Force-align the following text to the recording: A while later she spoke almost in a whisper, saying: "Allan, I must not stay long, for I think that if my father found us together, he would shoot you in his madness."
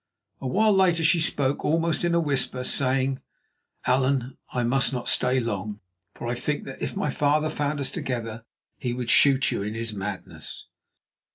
A 0.41 0.47
while 0.47 0.73
later 0.73 1.03
she 1.03 1.19
spoke 1.21 1.63
almost 1.63 2.03
in 2.03 2.15
a 2.15 2.19
whisper, 2.19 2.63
saying: 2.63 3.21
"Allan, 3.85 4.35
I 4.51 4.63
must 4.63 4.91
not 4.91 5.07
stay 5.07 5.39
long, 5.39 5.79
for 6.15 6.25
I 6.25 6.33
think 6.33 6.63
that 6.63 6.81
if 6.81 6.95
my 6.97 7.11
father 7.11 7.51
found 7.51 7.79
us 7.79 7.91
together, 7.91 8.43
he 8.79 8.95
would 8.95 9.11
shoot 9.11 9.51
you 9.51 9.61
in 9.61 9.75
his 9.75 9.93
madness." 9.93 10.65